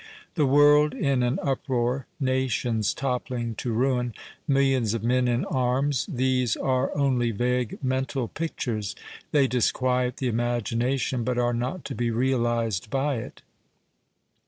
[0.33, 4.15] The world in an uproar, nations toppling to ruin,
[4.47, 8.95] millions of men in arms— these are only vague mental pictures.
[9.31, 13.43] They disquiet the imagination, but are not to be realized by it.